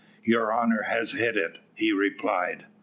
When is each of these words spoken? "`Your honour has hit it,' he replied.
"`Your 0.27 0.51
honour 0.51 0.81
has 0.87 1.11
hit 1.11 1.37
it,' 1.37 1.59
he 1.75 1.93
replied. 1.93 2.65